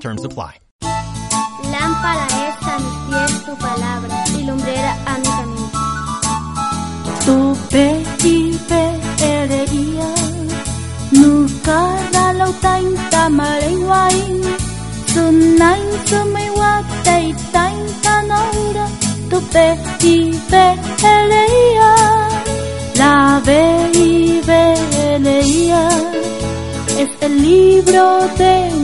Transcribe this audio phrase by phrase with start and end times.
[0.00, 0.52] Terms apply.
[1.72, 5.66] Lámpara es a mis pies tu palabra y lumbrera a mi camino.
[7.24, 7.86] Tu pe
[9.32, 10.10] ereia
[11.12, 11.80] Nuka
[12.12, 14.42] dalau tain tamarei wain
[15.12, 16.72] Sunain sumai wa
[17.06, 18.86] tei tain tanaura
[19.30, 19.66] Tu pe
[21.14, 21.92] ereia
[23.00, 23.62] La ve
[23.94, 24.40] y
[25.14, 25.84] eleia
[27.02, 28.04] Es el libro
[28.38, 28.75] de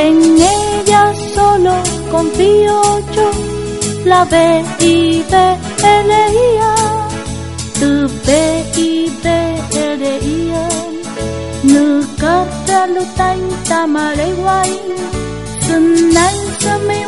[0.00, 1.74] En ella solo
[2.10, 2.82] confío
[3.14, 3.30] yo,
[4.04, 4.34] la B
[4.80, 5.34] I B
[5.82, 6.10] L
[6.46, 6.76] I A,
[7.80, 8.28] từ B
[8.76, 9.26] I B
[9.76, 10.68] L I A,
[11.62, 14.70] nữ cát ra lu tay ta mà lấy quay,
[15.60, 17.04] sân nay sao mi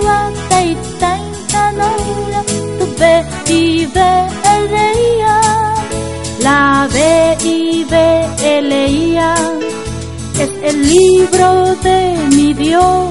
[10.64, 13.08] el libro de mi Dios.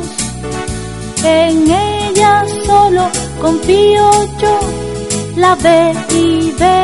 [1.23, 3.09] En ella solo
[3.39, 4.59] confío yo,
[5.35, 6.83] la ve y ve